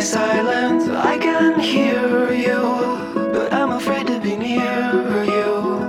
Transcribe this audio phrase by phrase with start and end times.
[0.00, 5.82] silencei can hear youbutimafraidtobenear you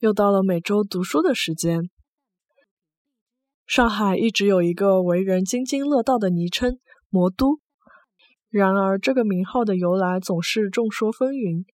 [0.00, 1.88] 又到了每周读书的时间
[3.66, 6.80] 上海一直有一个为人津津乐道的昵称
[7.12, 7.60] 魔都”，
[8.50, 11.64] 然而这个名号的由来总是众说纷纭。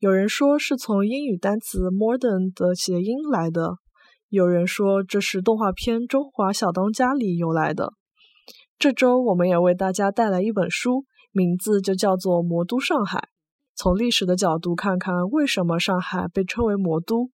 [0.00, 3.76] 有人说是从英语单词 “modern” 的谐音来的，
[4.28, 7.94] 有人说这是动画片《中华小当家》里由来的。
[8.78, 13.18] 这周我们也为大家带来一本书，名字就叫做《魔都上海》。
[13.76, 17.30] 从历史的角度看看，为什么上海被称为魔都？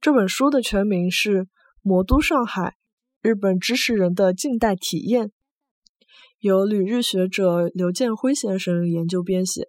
[0.00, 1.44] 这本书的全名是
[1.80, 2.74] 《魔都上海：
[3.22, 5.28] 日本知识人的近代体验》，
[6.44, 9.66] 由旅日学者刘建辉先生研究编写，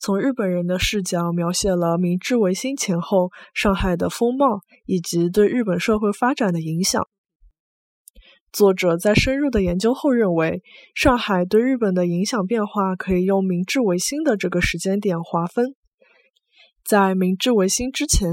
[0.00, 7.06] 从日本人的视角描写了明治维新前后上海的风貌以及对日本社会发展的影响。
[8.50, 10.62] 作者在深入的研究后认为，
[10.94, 15.74] 上海对日本的影响变化可以用明治维新的这个时间点划分。
[16.86, 18.30] 在明治维新之前，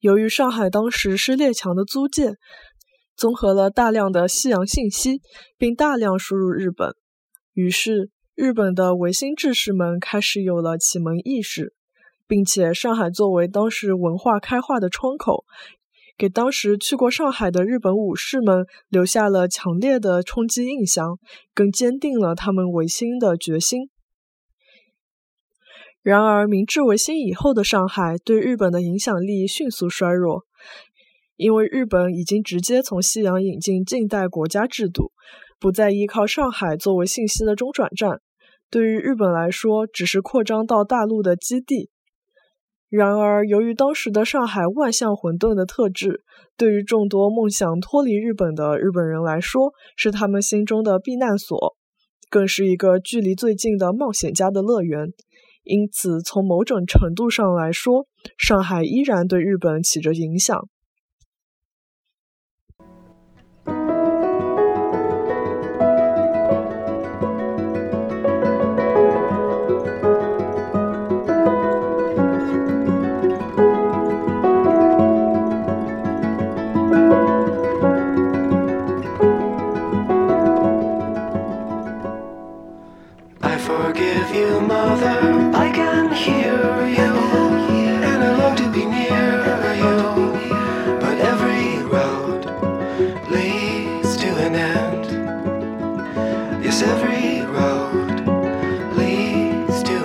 [0.00, 2.36] 由于上海当时是列强的租界，
[3.14, 5.20] 综合了大量的西洋信息，
[5.58, 6.94] 并大量输入日本，
[7.52, 11.74] 于是日本的维新志士们开始有了启蒙意识，
[12.26, 15.44] 并且上海作为当时文化开化的窗口。
[16.18, 21.18] 给当时去过上海的日本武士们留下了强烈的冲击印象，
[21.54, 23.88] 更坚定了他们维新的决心。
[26.02, 30.44] 然而，明治维新以后的上海对日本的影响力迅速衰弱，
[31.36, 35.12] 因为日本已经直接从西洋引进近代国家制度，
[35.60, 38.20] 不再依靠上海作为信息的中转站，
[38.70, 41.90] 对于日本来说，只是扩张到大陆的基地。
[42.88, 46.24] 然而，由于当时的上海万象混沌的特质，
[46.56, 51.76] 对于众多梦想脱离日本的日本人来说，是他们心中的避难所，
[52.28, 55.08] 更是一个距离最近的冒险家的乐园。
[55.62, 58.06] 因此，从某种程度上来说，
[58.38, 60.58] 上海依然对日本起着影响。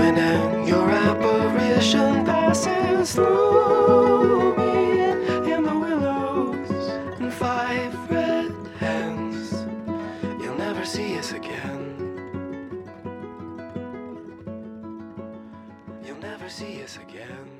[0.01, 0.67] and.
[0.67, 5.01] Your apparition passes through me
[5.53, 6.69] in the willows
[7.19, 9.65] and five red hands.
[10.41, 11.83] You'll never see us again.
[16.03, 17.54] You'll never see us again.